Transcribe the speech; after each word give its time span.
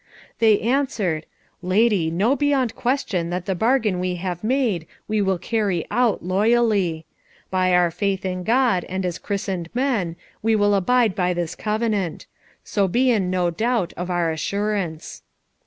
They 0.39 0.59
answered, 0.61 1.27
"Lady, 1.61 2.09
know 2.09 2.35
beyond 2.35 2.73
question 2.75 3.29
that 3.29 3.45
the 3.45 3.53
bargain 3.53 3.99
we 3.99 4.15
have 4.15 4.43
made 4.43 4.87
we 5.07 5.21
will 5.21 5.37
carry 5.37 5.85
out 5.91 6.25
loyally. 6.25 7.05
By 7.51 7.75
our 7.75 7.91
faith 7.91 8.25
in 8.25 8.41
God 8.41 8.83
and 8.85 9.05
as 9.05 9.19
christened 9.19 9.69
men 9.75 10.15
we 10.41 10.55
will 10.55 10.73
abide 10.73 11.13
by 11.13 11.35
this 11.35 11.53
covenant; 11.53 12.25
so 12.63 12.87
be 12.87 13.11
in 13.11 13.29
no 13.29 13.51
doubt 13.51 13.93
of 13.95 14.09
our 14.09 14.31
assurance." 14.31 15.21